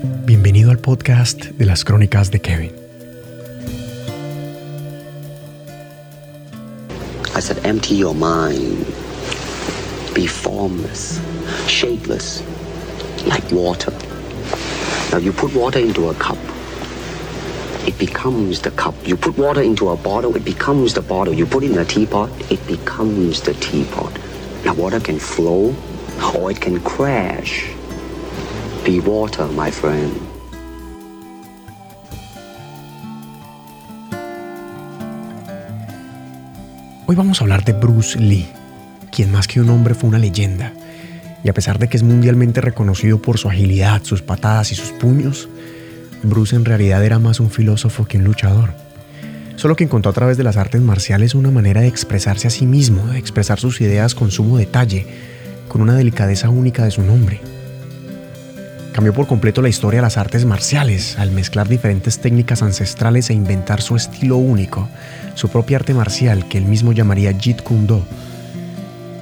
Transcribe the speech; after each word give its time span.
Bienvenido 0.00 0.70
al 0.70 0.78
podcast 0.78 1.46
de 1.46 1.64
las 1.64 1.84
crónicas 1.84 2.30
de 2.30 2.40
Kevin. 2.40 2.72
I 7.34 7.40
said, 7.40 7.58
empty 7.64 7.96
your 7.96 8.14
mind. 8.14 8.86
Be 10.14 10.28
formless, 10.28 11.20
shapeless, 11.66 12.44
like 13.26 13.42
water. 13.50 13.92
Now 15.10 15.18
you 15.18 15.32
put 15.32 15.52
water 15.52 15.80
into 15.80 16.10
a 16.10 16.14
cup. 16.14 16.38
It 17.88 17.98
becomes 17.98 18.60
the 18.60 18.70
cup. 18.70 18.94
You 19.04 19.16
put 19.16 19.36
water 19.36 19.62
into 19.62 19.88
a 19.88 19.96
bottle, 19.96 20.36
it 20.36 20.44
becomes 20.44 20.94
the 20.94 21.02
bottle. 21.02 21.34
You 21.34 21.44
put 21.44 21.64
it 21.64 21.72
in 21.72 21.78
a 21.78 21.84
teapot, 21.84 22.30
it 22.52 22.64
becomes 22.68 23.40
the 23.40 23.54
teapot. 23.54 24.12
Now 24.64 24.74
water 24.74 25.00
can 25.00 25.18
flow 25.18 25.74
or 26.36 26.52
it 26.52 26.60
can 26.60 26.80
crash. 26.82 27.68
Water, 28.96 29.44
my 29.54 29.70
friend. 29.70 30.10
Hoy 37.06 37.14
vamos 37.14 37.38
a 37.40 37.44
hablar 37.44 37.64
de 37.64 37.74
Bruce 37.74 38.18
Lee, 38.18 38.48
quien 39.12 39.30
más 39.30 39.46
que 39.46 39.60
un 39.60 39.68
hombre 39.68 39.94
fue 39.94 40.08
una 40.08 40.18
leyenda. 40.18 40.72
Y 41.44 41.50
a 41.50 41.52
pesar 41.52 41.78
de 41.78 41.88
que 41.88 41.98
es 41.98 42.02
mundialmente 42.02 42.62
reconocido 42.62 43.20
por 43.20 43.36
su 43.36 43.50
agilidad, 43.50 44.02
sus 44.04 44.22
patadas 44.22 44.72
y 44.72 44.74
sus 44.74 44.92
puños, 44.92 45.50
Bruce 46.22 46.56
en 46.56 46.64
realidad 46.64 47.04
era 47.04 47.18
más 47.18 47.40
un 47.40 47.50
filósofo 47.50 48.06
que 48.06 48.16
un 48.16 48.24
luchador. 48.24 48.72
Solo 49.56 49.76
que 49.76 49.84
encontró 49.84 50.10
a 50.10 50.14
través 50.14 50.38
de 50.38 50.44
las 50.44 50.56
artes 50.56 50.80
marciales 50.80 51.34
una 51.34 51.50
manera 51.50 51.82
de 51.82 51.88
expresarse 51.88 52.46
a 52.46 52.50
sí 52.50 52.64
mismo, 52.64 53.06
de 53.08 53.18
expresar 53.18 53.60
sus 53.60 53.82
ideas 53.82 54.14
con 54.14 54.30
sumo 54.30 54.56
detalle, 54.56 55.06
con 55.68 55.82
una 55.82 55.94
delicadeza 55.94 56.48
única 56.48 56.84
de 56.84 56.90
su 56.90 57.02
nombre. 57.02 57.57
Cambió 58.92 59.12
por 59.12 59.26
completo 59.26 59.62
la 59.62 59.68
historia 59.68 59.98
de 59.98 60.02
las 60.02 60.16
artes 60.16 60.44
marciales 60.44 61.18
al 61.18 61.30
mezclar 61.30 61.68
diferentes 61.68 62.18
técnicas 62.18 62.62
ancestrales 62.62 63.30
e 63.30 63.34
inventar 63.34 63.80
su 63.80 63.96
estilo 63.96 64.36
único, 64.36 64.88
su 65.34 65.48
propia 65.48 65.76
arte 65.76 65.94
marcial 65.94 66.48
que 66.48 66.58
él 66.58 66.64
mismo 66.64 66.92
llamaría 66.92 67.32
Jeet 67.32 67.62
Kune 67.62 67.86
Do. 67.86 68.02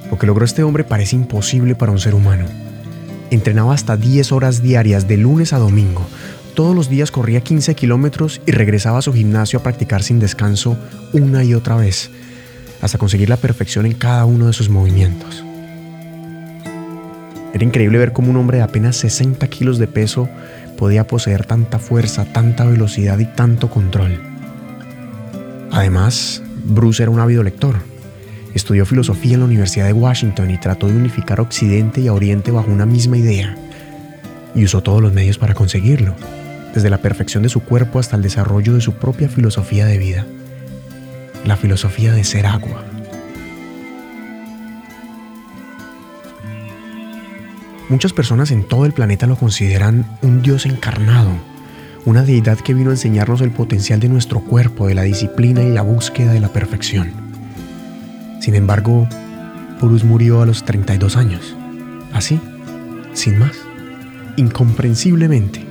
Lo 0.09 0.17
que 0.17 0.25
logró 0.25 0.45
este 0.45 0.63
hombre 0.63 0.83
parece 0.83 1.15
imposible 1.15 1.75
para 1.75 1.91
un 1.91 1.99
ser 1.99 2.15
humano. 2.15 2.45
Entrenaba 3.29 3.73
hasta 3.73 3.97
10 3.97 4.31
horas 4.31 4.61
diarias 4.61 5.07
de 5.07 5.17
lunes 5.17 5.53
a 5.53 5.59
domingo. 5.59 6.07
Todos 6.55 6.75
los 6.75 6.89
días 6.89 7.11
corría 7.11 7.41
15 7.41 7.75
kilómetros 7.75 8.41
y 8.47 8.51
regresaba 8.51 8.99
a 8.99 9.03
su 9.03 9.13
gimnasio 9.13 9.59
a 9.59 9.63
practicar 9.63 10.01
sin 10.01 10.19
descanso 10.19 10.77
una 11.13 11.43
y 11.43 11.53
otra 11.53 11.75
vez, 11.75 12.09
hasta 12.81 12.97
conseguir 12.97 13.29
la 13.29 13.37
perfección 13.37 13.85
en 13.85 13.93
cada 13.93 14.25
uno 14.25 14.47
de 14.47 14.53
sus 14.53 14.69
movimientos. 14.69 15.46
Era 17.57 17.65
increíble 17.65 17.97
ver 17.97 18.13
cómo 18.13 18.29
un 18.29 18.35
hombre 18.35 18.57
de 18.57 18.63
apenas 18.63 18.97
60 18.97 19.47
kilos 19.47 19.79
de 19.79 19.87
peso 19.87 20.29
podía 20.77 21.07
poseer 21.07 21.43
tanta 21.43 21.79
fuerza, 21.79 22.23
tanta 22.25 22.65
velocidad 22.65 23.17
y 23.17 23.25
tanto 23.25 23.71
control. 23.71 24.21
Además, 25.71 26.43
Bruce 26.65 27.01
era 27.01 27.11
un 27.11 27.19
ávido 27.19 27.41
lector. 27.41 27.77
Estudió 28.53 28.85
filosofía 28.85 29.33
en 29.33 29.39
la 29.39 29.47
Universidad 29.47 29.87
de 29.87 29.93
Washington 29.93 30.51
y 30.51 30.59
trató 30.59 30.85
de 30.85 30.97
unificar 30.97 31.41
Occidente 31.41 31.99
y 31.99 32.09
Oriente 32.09 32.51
bajo 32.51 32.69
una 32.69 32.85
misma 32.85 33.17
idea. 33.17 33.57
Y 34.53 34.63
usó 34.63 34.83
todos 34.83 35.01
los 35.01 35.13
medios 35.13 35.39
para 35.39 35.55
conseguirlo, 35.55 36.13
desde 36.75 36.91
la 36.91 36.99
perfección 36.99 37.41
de 37.41 37.49
su 37.49 37.61
cuerpo 37.61 37.97
hasta 37.97 38.17
el 38.17 38.21
desarrollo 38.21 38.75
de 38.75 38.81
su 38.81 38.93
propia 38.93 39.29
filosofía 39.29 39.87
de 39.87 39.97
vida. 39.97 40.27
La 41.43 41.57
filosofía 41.57 42.13
de 42.13 42.23
ser 42.23 42.45
agua. 42.45 42.83
Muchas 47.89 48.11
personas 48.11 48.51
en 48.51 48.63
todo 48.63 48.85
el 48.85 48.91
planeta 48.91 49.27
lo 49.27 49.37
consideran 49.37 50.05
un 50.21 50.41
dios 50.41 50.65
encarnado, 50.65 51.31
una 52.05 52.23
deidad 52.23 52.59
que 52.59 52.73
vino 52.73 52.89
a 52.89 52.93
enseñarnos 52.93 53.39
el 53.39 53.51
potencial 53.51 54.01
de 54.01 54.09
nuestro 54.09 54.41
cuerpo, 54.41 54.87
de 54.87 54.95
la 54.95 55.03
disciplina 55.03 55.63
y 55.63 55.69
la 55.69 55.83
búsqueda 55.83 56.33
de 56.33 56.41
la 56.41 56.49
perfección. 56.49 57.11
Sin 58.41 58.55
embargo, 58.55 59.07
Bruce 59.81 60.05
murió 60.05 60.41
a 60.41 60.45
los 60.45 60.65
32 60.65 61.15
años, 61.15 61.55
así, 62.11 62.41
sin 63.13 63.39
más, 63.39 63.55
incomprensiblemente, 64.35 65.65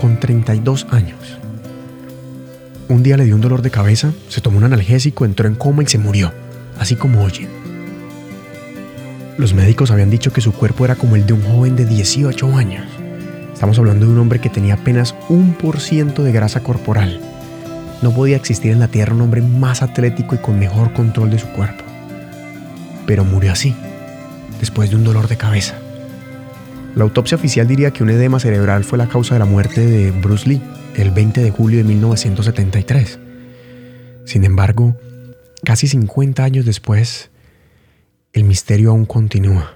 con 0.00 0.20
32 0.20 0.86
años. 0.90 1.18
Un 2.88 3.02
día 3.02 3.16
le 3.16 3.24
dio 3.24 3.34
un 3.34 3.40
dolor 3.40 3.62
de 3.62 3.72
cabeza, 3.72 4.12
se 4.28 4.40
tomó 4.40 4.58
un 4.58 4.64
analgésico, 4.64 5.24
entró 5.24 5.48
en 5.48 5.56
coma 5.56 5.82
y 5.82 5.86
se 5.86 5.98
murió, 5.98 6.32
así 6.78 6.94
como 6.94 7.24
oyen. 7.24 7.59
Los 9.40 9.54
médicos 9.54 9.90
habían 9.90 10.10
dicho 10.10 10.34
que 10.34 10.42
su 10.42 10.52
cuerpo 10.52 10.84
era 10.84 10.96
como 10.96 11.16
el 11.16 11.24
de 11.24 11.32
un 11.32 11.42
joven 11.42 11.74
de 11.74 11.86
18 11.86 12.58
años. 12.58 12.84
Estamos 13.54 13.78
hablando 13.78 14.04
de 14.04 14.12
un 14.12 14.18
hombre 14.18 14.38
que 14.38 14.50
tenía 14.50 14.74
apenas 14.74 15.14
un 15.30 15.54
por 15.54 15.80
ciento 15.80 16.22
de 16.22 16.30
grasa 16.30 16.60
corporal. 16.60 17.18
No 18.02 18.12
podía 18.12 18.36
existir 18.36 18.70
en 18.70 18.80
la 18.80 18.88
Tierra 18.88 19.14
un 19.14 19.22
hombre 19.22 19.40
más 19.40 19.80
atlético 19.80 20.34
y 20.34 20.38
con 20.38 20.58
mejor 20.58 20.92
control 20.92 21.30
de 21.30 21.38
su 21.38 21.46
cuerpo. 21.52 21.82
Pero 23.06 23.24
murió 23.24 23.52
así, 23.52 23.74
después 24.60 24.90
de 24.90 24.96
un 24.96 25.04
dolor 25.04 25.26
de 25.26 25.38
cabeza. 25.38 25.78
La 26.94 27.04
autopsia 27.04 27.38
oficial 27.38 27.66
diría 27.66 27.92
que 27.92 28.02
un 28.02 28.10
edema 28.10 28.40
cerebral 28.40 28.84
fue 28.84 28.98
la 28.98 29.08
causa 29.08 29.36
de 29.36 29.38
la 29.38 29.46
muerte 29.46 29.80
de 29.80 30.10
Bruce 30.10 30.46
Lee 30.46 30.60
el 30.96 31.12
20 31.12 31.40
de 31.40 31.50
julio 31.50 31.78
de 31.78 31.84
1973. 31.84 33.18
Sin 34.26 34.44
embargo, 34.44 34.98
casi 35.64 35.88
50 35.88 36.44
años 36.44 36.66
después, 36.66 37.30
el 38.32 38.44
misterio 38.44 38.90
aún 38.90 39.06
continúa. 39.06 39.74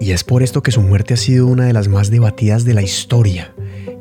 Y 0.00 0.12
es 0.12 0.22
por 0.22 0.42
esto 0.42 0.62
que 0.62 0.70
su 0.70 0.82
muerte 0.82 1.14
ha 1.14 1.16
sido 1.16 1.46
una 1.46 1.64
de 1.64 1.72
las 1.72 1.88
más 1.88 2.10
debatidas 2.10 2.64
de 2.64 2.74
la 2.74 2.82
historia, 2.82 3.54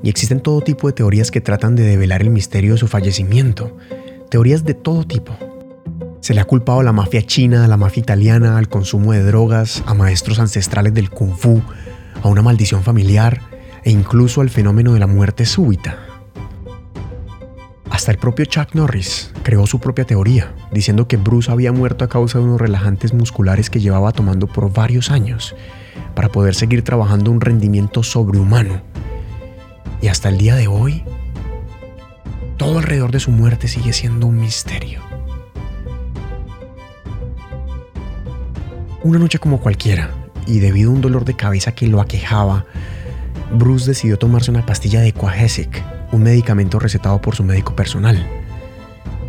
y 0.03 0.09
existen 0.09 0.41
todo 0.41 0.62
tipo 0.62 0.88
de 0.88 0.94
teorías 0.94 1.31
que 1.31 1.41
tratan 1.41 1.75
de 1.75 1.84
develar 1.84 2.22
el 2.22 2.30
misterio 2.30 2.74
de 2.74 2.78
su 2.78 2.88
fallecimiento, 2.88 3.75
teorías 4.30 4.66
de 4.66 4.74
todo 4.74 5.06
tipo. 5.06 5.35
Se 6.20 6.34
le 6.34 6.41
ha 6.41 6.46
culpado 6.46 6.81
a 6.81 6.84
la 6.84 6.94
mafia 6.94 7.25
china, 7.25 7.66
a 7.66 7.68
la 7.68 7.78
mafia 7.78 8.02
italiana, 8.02 8.58
al 8.58 8.70
consumo 8.70 9.14
de 9.14 9.24
drogas, 9.24 9.81
a 9.85 9.94
maestros 9.94 10.40
ancestrales 10.40 10.94
del 10.94 11.09
kung 11.09 11.35
fu, 11.35 11.62
a 12.22 12.28
una 12.28 12.41
maldición 12.41 12.84
familiar 12.84 13.41
e 13.84 13.91
incluso 13.91 14.41
al 14.41 14.50
fenómeno 14.50 14.94
de 14.94 15.00
la 15.00 15.08
muerte 15.08 15.46
súbita, 15.46 16.03
hasta 17.94 18.12
el 18.12 18.18
propio 18.18 18.46
Chuck 18.46 18.74
Norris 18.74 19.31
creó 19.44 19.68
su 19.68 19.80
propia 19.80 20.04
teoría, 20.04 20.52
diciendo 20.72 21.08
que 21.08 21.16
Bruce 21.16 21.52
había 21.52 21.72
muerto 21.72 22.04
a 22.04 22.09
causa 22.09 22.40
de 22.40 22.44
unos 22.44 22.59
relajantes 22.59 23.14
musculares 23.14 23.70
que 23.70 23.81
llevaba 23.81 24.12
tomando 24.12 24.48
por 24.48 24.74
varios 24.74 25.12
años 25.12 25.56
para 26.16 26.30
poder 26.30 26.56
seguir 26.56 26.84
trabajando 26.84 27.30
un 27.30 27.40
rendimiento 27.40 28.02
sobrehumano. 28.02 28.82
Y 30.02 30.08
hasta 30.08 30.30
el 30.30 30.40
día 30.40 30.56
de 30.56 30.68
hoy, 30.68 31.03
todo 32.58 32.80
alrededor 32.80 33.12
de 33.12 33.20
su 33.20 33.30
muerte 33.30 33.68
sigue 33.68 33.94
siendo 33.94 34.26
un 34.26 34.40
misterio. 34.40 35.00
Una 39.03 39.20
noche 39.20 39.38
como 39.38 39.59
cualquiera, 39.59 40.09
y 40.48 40.58
debido 40.58 40.90
a 40.90 40.94
un 40.96 41.02
dolor 41.02 41.26
de 41.26 41.36
cabeza 41.36 41.76
que 41.76 41.86
lo 41.86 42.02
aquejaba, 42.02 42.66
Bruce 43.53 43.86
decidió 43.86 44.18
tomarse 44.18 44.50
una 44.50 44.66
pastilla 44.66 45.00
de 45.00 45.14
Quahesic, 45.14 45.93
un 46.13 46.24
medicamento 46.24 46.79
recetado 46.79 47.19
por 47.19 47.35
su 47.35 47.44
médico 47.44 47.75
personal. 47.75 48.25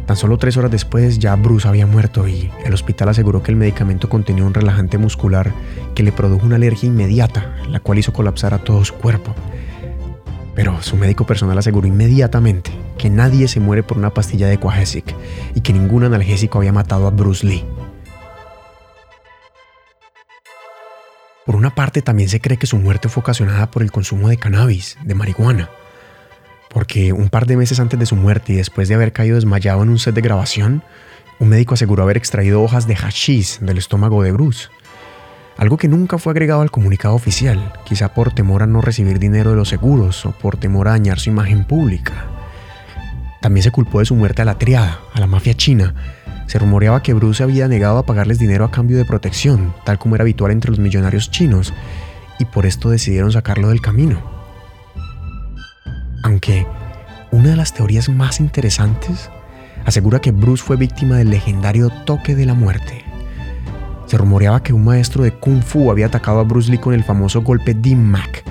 Tan 0.07 0.17
solo 0.17 0.37
tres 0.37 0.59
horas 0.59 0.71
después 0.71 1.19
ya 1.19 1.35
Bruce 1.35 1.67
había 1.67 1.87
muerto 1.87 2.29
y 2.29 2.51
el 2.63 2.75
hospital 2.75 3.09
aseguró 3.09 3.43
que 3.43 3.51
el 3.51 3.57
medicamento 3.57 4.11
contenía 4.11 4.45
un 4.45 4.53
relajante 4.53 4.99
muscular 4.99 5.53
que 5.95 6.03
le 6.03 6.13
produjo 6.13 6.45
una 6.45 6.57
alergia 6.57 6.87
inmediata, 6.87 7.57
la 7.71 7.81
cual 7.81 7.99
hizo 7.99 8.13
colapsar 8.13 8.53
a 8.53 8.59
todo 8.59 8.85
su 8.85 8.95
cuerpo. 8.95 9.35
Pero 10.55 10.83
su 10.83 10.97
médico 10.97 11.27
personal 11.27 11.57
aseguró 11.57 11.89
inmediatamente 11.89 12.71
que 12.99 13.09
nadie 13.09 13.49
se 13.49 13.61
muere 13.61 13.83
por 13.83 13.97
una 13.97 14.13
pastilla 14.13 14.47
de 14.47 14.59
Quahesic 14.59 15.15
y 15.55 15.63
que 15.63 15.73
ningún 15.73 16.05
analgésico 16.05 16.59
había 16.59 16.73
matado 16.73 17.07
a 17.07 17.11
Bruce 17.11 17.47
Lee. 17.47 17.65
Por 21.47 21.57
una 21.57 21.75
parte, 21.75 22.03
también 22.03 22.29
se 22.29 22.41
cree 22.41 22.59
que 22.59 22.67
su 22.67 22.77
muerte 22.77 23.09
fue 23.09 23.23
ocasionada 23.23 23.71
por 23.71 23.83
el 23.83 23.91
consumo 23.91 24.29
de 24.29 24.37
cannabis, 24.37 24.99
de 25.03 25.15
marihuana 25.15 25.71
porque 26.75 27.13
un 27.13 27.31
par 27.31 27.47
de 27.47 27.57
meses 27.57 27.79
antes 27.79 27.99
de 27.99 28.05
su 28.05 28.17
muerte 28.17 28.53
y 28.53 28.57
después 28.57 28.89
de 28.89 28.97
haber 28.97 29.13
caído 29.13 29.37
desmayado 29.37 29.85
en 29.85 29.91
un 29.91 30.01
set 30.01 30.13
de 30.15 30.21
grabación, 30.21 30.83
un 31.39 31.49
médico 31.49 31.75
aseguró 31.75 32.03
haber 32.03 32.17
extraído 32.17 32.63
hojas 32.63 32.89
de 32.89 32.97
hashish 32.97 33.61
del 33.61 33.79
estómago 33.79 34.25
de 34.25 34.33
Bruce. 34.33 34.69
Algo 35.57 35.77
que 35.77 35.87
nunca 35.87 36.19
fue 36.19 36.33
agregado 36.33 36.63
al 36.63 36.73
comunicado 36.73 37.15
oficial, 37.15 37.73
quizá 37.85 38.13
por 38.13 38.35
temor 38.35 38.65
a 38.65 38.67
no 38.67 38.81
recibir 38.81 39.21
dinero 39.21 39.51
de 39.51 39.57
los 39.57 39.69
seguros 39.69 40.27
o 40.27 40.33
por 40.33 40.57
temor 40.57 40.89
a 40.89 40.91
dañar 40.91 41.21
su 41.21 41.31
imagen 41.31 41.65
pública. 41.65 42.27
También 43.41 43.63
se 43.63 43.71
culpó 43.71 44.01
de 44.01 44.07
su 44.07 44.17
muerte 44.17 44.43
a 44.43 44.45
la 44.45 44.59
triada, 44.59 44.99
a 45.13 45.21
la 45.21 45.29
mafia 45.29 45.55
china. 45.55 45.95
Se 46.49 46.59
rumoreaba 46.59 47.05
que 47.05 47.15
Bruce 47.15 47.45
había 47.45 47.69
negado 47.69 47.99
a 47.99 48.07
pagarles 48.07 48.41
dinero 48.41 48.65
a 48.65 48.73
cambio 48.73 48.97
de 48.97 49.05
protección, 49.05 49.73
tal 49.85 50.01
como 50.01 50.17
era 50.17 50.23
habitual 50.23 50.51
entre 50.51 50.71
los 50.71 50.81
millonarios 50.81 51.31
chinos, 51.31 51.73
y 52.41 52.47
por 52.47 52.67
esto 52.67 52.91
decidieron 52.91 53.31
sacarlo 53.31 53.69
del 53.69 53.81
camino. 53.81 54.34
Aunque 56.25 56.67
una 57.33 57.51
de 57.51 57.57
las 57.57 57.75
teorías 57.75 58.09
más 58.09 58.41
interesantes 58.41 59.31
asegura 59.85 60.23
que 60.23 60.33
Bruce 60.33 60.65
fue 60.65 60.77
víctima 60.77 61.19
del 61.19 61.29
legendario 61.29 61.91
toque 62.07 62.35
de 62.35 62.47
la 62.47 62.55
muerte. 62.55 63.05
Se 64.07 64.17
rumoreaba 64.17 64.63
que 64.63 64.73
un 64.73 64.85
maestro 64.85 65.23
de 65.23 65.33
Kung 65.33 65.63
Fu 65.63 65.91
había 65.91 66.07
atacado 66.07 66.41
a 66.41 66.45
Bruce 66.45 66.71
Lee 66.71 66.79
con 66.79 66.95
el 66.95 67.05
famoso 67.05 67.43
golpe 67.43 67.75
D-Mac, 67.75 68.43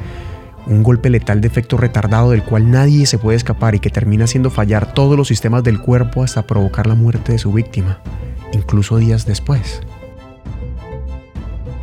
un 0.67 0.83
golpe 0.83 1.09
letal 1.09 1.41
de 1.41 1.47
efecto 1.47 1.75
retardado 1.75 2.29
del 2.29 2.43
cual 2.43 2.69
nadie 2.69 3.07
se 3.07 3.17
puede 3.17 3.37
escapar 3.37 3.73
y 3.73 3.79
que 3.79 3.89
termina 3.89 4.25
haciendo 4.25 4.51
fallar 4.51 4.93
todos 4.93 5.17
los 5.17 5.27
sistemas 5.27 5.63
del 5.63 5.81
cuerpo 5.81 6.21
hasta 6.21 6.45
provocar 6.45 6.85
la 6.85 6.93
muerte 6.93 7.31
de 7.31 7.39
su 7.39 7.51
víctima, 7.51 8.01
incluso 8.53 8.97
días 8.97 9.25
después. 9.25 9.81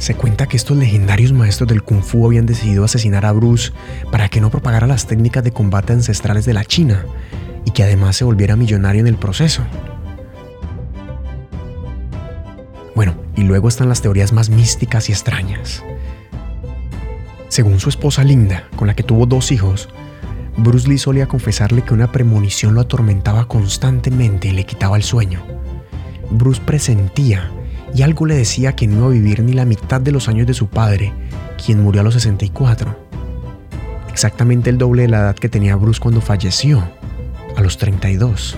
Se 0.00 0.14
cuenta 0.14 0.46
que 0.46 0.56
estos 0.56 0.78
legendarios 0.78 1.34
maestros 1.34 1.68
del 1.68 1.82
kung 1.82 2.02
fu 2.02 2.24
habían 2.24 2.46
decidido 2.46 2.84
asesinar 2.84 3.26
a 3.26 3.32
Bruce 3.32 3.70
para 4.10 4.30
que 4.30 4.40
no 4.40 4.50
propagara 4.50 4.86
las 4.86 5.06
técnicas 5.06 5.44
de 5.44 5.52
combate 5.52 5.92
ancestrales 5.92 6.46
de 6.46 6.54
la 6.54 6.64
China 6.64 7.04
y 7.66 7.72
que 7.72 7.82
además 7.82 8.16
se 8.16 8.24
volviera 8.24 8.56
millonario 8.56 9.02
en 9.02 9.06
el 9.06 9.16
proceso. 9.16 9.62
Bueno, 12.94 13.14
y 13.36 13.42
luego 13.42 13.68
están 13.68 13.90
las 13.90 14.00
teorías 14.00 14.32
más 14.32 14.48
místicas 14.48 15.10
y 15.10 15.12
extrañas. 15.12 15.84
Según 17.48 17.78
su 17.78 17.90
esposa 17.90 18.24
Linda, 18.24 18.68
con 18.76 18.86
la 18.86 18.94
que 18.94 19.02
tuvo 19.02 19.26
dos 19.26 19.52
hijos, 19.52 19.90
Bruce 20.56 20.88
Lee 20.88 20.96
solía 20.96 21.26
confesarle 21.26 21.82
que 21.82 21.92
una 21.92 22.10
premonición 22.10 22.74
lo 22.74 22.80
atormentaba 22.80 23.48
constantemente 23.48 24.48
y 24.48 24.52
le 24.52 24.64
quitaba 24.64 24.96
el 24.96 25.02
sueño. 25.02 25.42
Bruce 26.30 26.62
presentía 26.64 27.50
y 27.94 28.02
algo 28.02 28.26
le 28.26 28.36
decía 28.36 28.74
que 28.74 28.86
no 28.86 28.96
iba 28.96 29.06
a 29.06 29.10
vivir 29.10 29.42
ni 29.42 29.52
la 29.52 29.64
mitad 29.64 30.00
de 30.00 30.12
los 30.12 30.28
años 30.28 30.46
de 30.46 30.54
su 30.54 30.68
padre, 30.68 31.12
quien 31.64 31.82
murió 31.82 32.00
a 32.00 32.04
los 32.04 32.14
64. 32.14 32.96
Exactamente 34.10 34.70
el 34.70 34.78
doble 34.78 35.02
de 35.02 35.08
la 35.08 35.18
edad 35.18 35.34
que 35.36 35.48
tenía 35.48 35.76
Bruce 35.76 36.00
cuando 36.00 36.20
falleció, 36.20 36.82
a 37.56 37.60
los 37.60 37.78
32. 37.78 38.56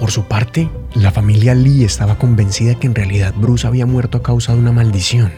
Por 0.00 0.10
su 0.10 0.24
parte, 0.24 0.68
la 0.94 1.10
familia 1.10 1.54
Lee 1.54 1.84
estaba 1.84 2.18
convencida 2.18 2.74
que 2.74 2.86
en 2.86 2.94
realidad 2.94 3.34
Bruce 3.36 3.66
había 3.66 3.86
muerto 3.86 4.18
a 4.18 4.22
causa 4.22 4.52
de 4.52 4.58
una 4.58 4.72
maldición, 4.72 5.32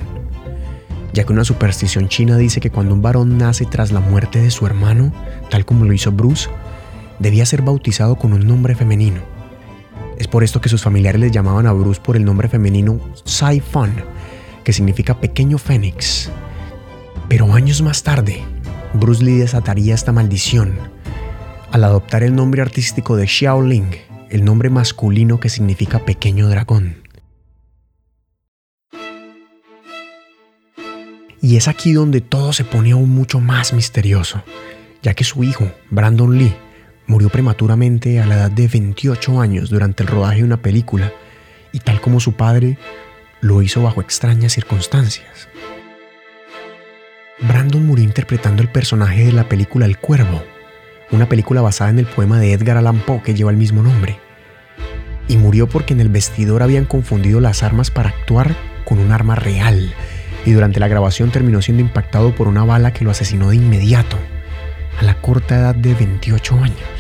ya 1.13 1.25
que 1.25 1.33
una 1.33 1.45
superstición 1.45 2.09
china 2.09 2.37
dice 2.37 2.61
que 2.61 2.71
cuando 2.71 2.95
un 2.95 3.03
varón 3.03 3.39
nace 3.39 3.67
tras 3.67 3.93
la 3.93 4.01
muerte 4.01 4.41
de 4.41 4.51
su 4.51 4.67
hermano, 4.67 5.13
tal 5.51 5.65
como 5.65 5.85
lo 5.85 5.93
hizo 5.93 6.11
Bruce, 6.11 6.49
debía 7.19 7.47
ser 7.47 7.63
bautizado 7.63 8.17
con 8.17 8.33
un 8.33 8.47
nombre 8.47 8.75
femenino 8.75 9.38
es 10.19 10.27
por 10.27 10.43
esto 10.43 10.61
que 10.61 10.69
sus 10.69 10.83
familiares 10.83 11.21
le 11.21 11.31
llamaban 11.31 11.67
a 11.67 11.73
Bruce 11.73 12.01
por 12.01 12.17
el 12.17 12.25
nombre 12.25 12.49
femenino 12.49 13.01
Fan, 13.25 13.95
que 14.65 14.73
significa 14.73 15.21
pequeño 15.21 15.59
fénix. 15.59 16.31
Pero 17.29 17.53
años 17.55 17.83
más 17.83 18.03
tarde, 18.03 18.43
Bruce 18.95 19.25
Lee 19.25 19.37
desataría 19.37 19.95
esta 19.95 20.13
maldición 20.13 20.75
al 21.71 21.85
adoptar 21.85 22.23
el 22.23 22.35
nombre 22.35 22.63
artístico 22.63 23.17
de 23.17 23.27
Xiaoling, 23.27 23.91
el 24.31 24.45
nombre 24.45 24.71
masculino 24.71 25.39
que 25.39 25.51
significa 25.51 26.01
pequeño 26.01 26.49
dragón. 26.49 26.97
Y 31.41 31.57
es 31.57 31.69
aquí 31.69 31.93
donde 31.93 32.21
todo 32.21 32.53
se 32.53 32.65
pone 32.65 32.93
aún 32.93 33.11
mucho 33.11 33.39
más 33.39 33.73
misterioso, 33.73 34.43
ya 35.03 35.15
que 35.15 35.23
su 35.23 35.45
hijo, 35.45 35.71
Brandon 35.91 36.37
Lee, 36.37 36.55
Murió 37.09 37.31
prematuramente 37.31 38.21
a 38.21 38.27
la 38.27 38.35
edad 38.35 38.51
de 38.51 38.69
28 38.69 39.41
años 39.41 39.71
durante 39.71 40.03
el 40.03 40.09
rodaje 40.11 40.37
de 40.37 40.45
una 40.45 40.59
película 40.59 41.11
y 41.73 41.81
tal 41.81 42.03
como 42.03 42.21
su 42.21 42.35
padre, 42.35 42.79
lo 43.41 43.63
hizo 43.63 43.83
bajo 43.83 44.03
extrañas 44.03 44.53
circunstancias. 44.53 45.49
Brandon 47.41 47.87
murió 47.87 48.05
interpretando 48.05 48.63
el 48.63 48.69
personaje 48.69 49.25
de 49.25 49.33
la 49.33 49.49
película 49.49 49.87
El 49.87 49.97
Cuervo, 49.97 50.43
una 51.11 51.31
película 51.31 51.63
basada 51.63 51.89
en 51.89 51.99
el 51.99 52.07
poema 52.07 52.39
de 52.41 52.53
Edgar 52.53 52.77
Allan 52.77 53.01
Poe 53.01 53.23
que 53.23 53.35
lleva 53.35 53.51
el 53.51 53.57
mismo 53.57 53.83
nombre. 53.83 54.19
Y 55.29 55.39
murió 55.39 55.67
porque 55.67 55.95
en 55.95 56.01
el 56.01 56.11
vestidor 56.11 56.63
habían 56.63 56.85
confundido 56.85 57.41
las 57.41 57.63
armas 57.63 57.91
para 57.91 58.11
actuar 58.11 58.55
con 58.85 58.99
un 58.99 59.13
arma 59.13 59.35
real, 59.35 59.95
y 60.45 60.53
durante 60.53 60.79
la 60.79 60.89
grabación 60.89 61.31
terminó 61.31 61.63
siendo 61.63 61.83
impactado 61.83 62.35
por 62.35 62.49
una 62.49 62.65
bala 62.65 62.93
que 62.93 63.05
lo 63.05 63.11
asesinó 63.11 63.49
de 63.49 63.57
inmediato, 63.57 64.19
a 64.99 65.05
la 65.05 65.15
corta 65.21 65.57
edad 65.57 65.75
de 65.75 65.95
28 65.95 66.55
años. 66.57 66.98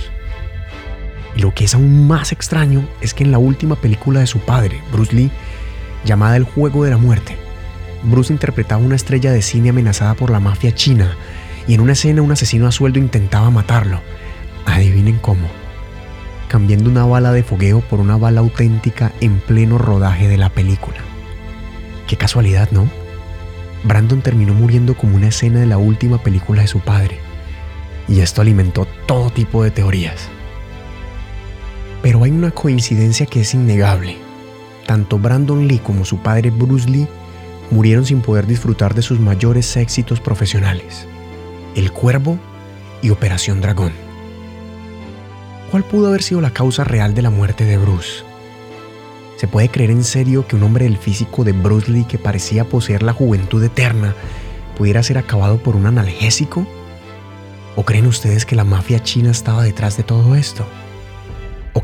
Y 1.38 1.42
lo 1.42 1.54
que 1.54 1.66
es 1.66 1.74
aún 1.76 2.08
más 2.08 2.32
extraño 2.32 2.84
es 3.00 3.14
que 3.14 3.22
en 3.22 3.30
la 3.30 3.38
última 3.38 3.76
película 3.76 4.18
de 4.18 4.26
su 4.26 4.40
padre, 4.40 4.82
Bruce 4.90 5.14
Lee, 5.14 5.30
llamada 6.04 6.36
El 6.36 6.42
Juego 6.42 6.82
de 6.82 6.90
la 6.90 6.98
Muerte, 6.98 7.38
Bruce 8.02 8.32
interpretaba 8.32 8.82
una 8.82 8.96
estrella 8.96 9.30
de 9.30 9.40
cine 9.40 9.70
amenazada 9.70 10.14
por 10.14 10.30
la 10.30 10.40
mafia 10.40 10.74
china 10.74 11.16
y 11.68 11.74
en 11.74 11.80
una 11.80 11.92
escena 11.92 12.22
un 12.22 12.32
asesino 12.32 12.66
a 12.66 12.72
sueldo 12.72 12.98
intentaba 12.98 13.50
matarlo. 13.50 14.00
Adivinen 14.66 15.18
cómo. 15.18 15.46
Cambiando 16.48 16.90
una 16.90 17.04
bala 17.04 17.30
de 17.30 17.44
fogueo 17.44 17.82
por 17.82 18.00
una 18.00 18.16
bala 18.16 18.40
auténtica 18.40 19.12
en 19.20 19.38
pleno 19.38 19.78
rodaje 19.78 20.26
de 20.26 20.38
la 20.38 20.48
película. 20.48 20.98
Qué 22.08 22.16
casualidad, 22.16 22.68
¿no? 22.72 22.88
Brandon 23.84 24.22
terminó 24.22 24.54
muriendo 24.54 24.96
como 24.96 25.14
una 25.14 25.28
escena 25.28 25.60
de 25.60 25.66
la 25.66 25.78
última 25.78 26.20
película 26.20 26.62
de 26.62 26.68
su 26.68 26.80
padre. 26.80 27.20
Y 28.08 28.22
esto 28.22 28.42
alimentó 28.42 28.88
todo 29.06 29.30
tipo 29.30 29.62
de 29.62 29.70
teorías. 29.70 30.30
Pero 32.02 32.24
hay 32.24 32.30
una 32.30 32.50
coincidencia 32.50 33.26
que 33.26 33.40
es 33.40 33.54
innegable. 33.54 34.16
Tanto 34.86 35.18
Brandon 35.18 35.66
Lee 35.66 35.80
como 35.80 36.04
su 36.04 36.18
padre 36.18 36.50
Bruce 36.50 36.88
Lee 36.88 37.08
murieron 37.70 38.06
sin 38.06 38.20
poder 38.20 38.46
disfrutar 38.46 38.94
de 38.94 39.02
sus 39.02 39.20
mayores 39.20 39.76
éxitos 39.76 40.20
profesionales, 40.20 41.06
El 41.74 41.92
Cuervo 41.92 42.38
y 43.02 43.10
Operación 43.10 43.60
Dragón. 43.60 43.92
¿Cuál 45.70 45.84
pudo 45.84 46.08
haber 46.08 46.22
sido 46.22 46.40
la 46.40 46.50
causa 46.50 46.84
real 46.84 47.14
de 47.14 47.22
la 47.22 47.30
muerte 47.30 47.64
de 47.64 47.76
Bruce? 47.76 48.24
¿Se 49.36 49.46
puede 49.46 49.68
creer 49.68 49.90
en 49.90 50.02
serio 50.02 50.46
que 50.46 50.56
un 50.56 50.62
hombre 50.62 50.86
del 50.86 50.96
físico 50.96 51.44
de 51.44 51.52
Bruce 51.52 51.90
Lee 51.90 52.04
que 52.04 52.18
parecía 52.18 52.64
poseer 52.64 53.02
la 53.02 53.12
juventud 53.12 53.62
eterna 53.62 54.14
pudiera 54.76 55.02
ser 55.02 55.18
acabado 55.18 55.58
por 55.58 55.76
un 55.76 55.86
analgésico? 55.86 56.66
¿O 57.76 57.84
creen 57.84 58.06
ustedes 58.06 58.46
que 58.46 58.56
la 58.56 58.64
mafia 58.64 59.02
china 59.02 59.30
estaba 59.30 59.62
detrás 59.62 59.96
de 59.96 60.02
todo 60.02 60.34
esto? 60.34 60.66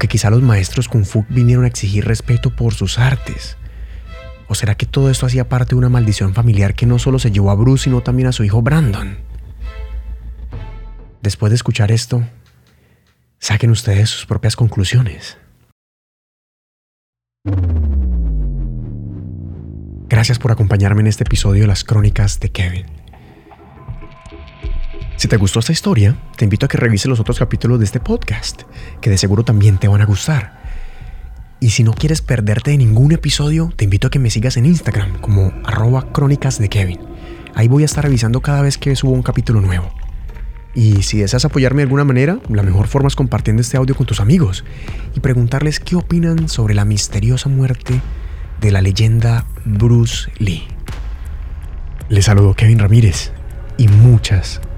¿O 0.05 0.07
que 0.07 0.19
quizá 0.19 0.29
los 0.29 0.43
maestros 0.43 0.87
kung 0.87 1.07
fu 1.07 1.25
vinieron 1.31 1.65
a 1.65 1.69
exigir 1.69 2.05
respeto 2.05 2.51
por 2.51 2.75
sus 2.75 2.99
artes? 2.99 3.57
¿O 4.49 4.55
será 4.55 4.75
que 4.75 4.85
todo 4.85 5.09
esto 5.09 5.25
hacía 5.25 5.49
parte 5.49 5.71
de 5.71 5.77
una 5.77 5.89
maldición 5.89 6.35
familiar 6.35 6.75
que 6.75 6.85
no 6.85 6.99
solo 6.99 7.19
se 7.19 7.31
llevó 7.31 7.51
a 7.51 7.55
Bruce, 7.55 7.85
sino 7.85 8.03
también 8.03 8.29
a 8.29 8.33
su 8.33 8.45
hijo 8.45 8.61
Brandon? 8.61 9.17
Después 11.23 11.49
de 11.53 11.57
escuchar 11.57 11.91
esto, 11.91 12.23
saquen 13.39 13.71
ustedes 13.71 14.11
sus 14.11 14.27
propias 14.27 14.57
conclusiones. 14.57 15.39
Gracias 20.11 20.39
por 20.39 20.53
acompañarme 20.53 21.01
en 21.01 21.07
este 21.07 21.25
episodio 21.25 21.63
de 21.63 21.69
las 21.69 21.83
crónicas 21.83 22.41
de 22.41 22.53
Kevin. 22.53 23.04
Si 25.17 25.29
te 25.29 25.37
gustó 25.37 25.61
esta 25.61 25.73
historia, 25.73 26.17
te 26.37 26.45
invito 26.45 26.67
a 26.67 26.69
que 26.69 26.77
revises 26.77 27.07
los 27.07 27.21
otros 27.21 27.39
capítulos 27.39 27.79
de 27.79 27.85
este 27.85 28.01
podcast, 28.01 28.63
que 29.01 29.11
de 29.11 29.19
seguro 29.19 29.45
también 29.45 29.79
te 29.79 29.89
van 29.89 30.01
a 30.01 30.07
gustar. 30.07 30.61
Y 31.61 31.71
si 31.71 31.83
no 31.83 31.93
quieres 31.93 32.21
perderte 32.21 32.73
de 32.73 32.79
ningún 32.79 33.13
episodio, 33.13 33.73
te 33.77 33.85
invito 33.85 34.09
a 34.09 34.11
que 34.11 34.19
me 34.19 34.31
sigas 34.31 34.57
en 34.57 34.67
Instagram 34.67 35.21
como 35.21 35.53
arroba 35.65 36.13
crónicas 36.13 36.59
de 36.59 36.69
Kevin. 36.69 37.01
Ahí 37.55 37.69
voy 37.69 37.85
a 37.85 37.87
estar 37.87 38.05
revisando 38.05 38.43
cada 38.43 38.61
vez 38.61 38.77
que 38.77 38.95
subo 38.97 39.13
un 39.13 39.23
capítulo 39.23 39.61
nuevo. 39.61 39.91
Y 40.75 41.03
si 41.03 41.19
deseas 41.19 41.45
apoyarme 41.45 41.79
de 41.79 41.85
alguna 41.85 42.05
manera, 42.05 42.41
la 42.49 42.65
mejor 42.65 42.89
forma 42.89 43.07
es 43.09 43.15
compartiendo 43.15 43.63
este 43.63 43.77
audio 43.77 43.95
con 43.95 44.07
tus 44.07 44.21
amigos 44.21 44.65
y 45.15 45.21
preguntarles 45.21 45.79
qué 45.79 45.95
opinan 45.95 46.49
sobre 46.49 46.75
la 46.75 46.85
misteriosa 46.85 47.49
muerte 47.49 48.01
de 48.61 48.71
la 48.73 48.83
leyenda 48.83 49.47
Bruce 49.65 50.31
Lee. 50.39 50.65
Les 52.09 52.25
saludo 52.25 52.55
Kevin 52.55 52.81
Ramírez 52.81 53.33
y 53.79 53.89
muchas, 53.89 54.61